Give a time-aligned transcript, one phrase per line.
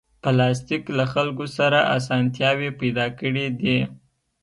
[0.23, 3.77] پلاستيک له خلکو سره اسانتیاوې پیدا کړې دي.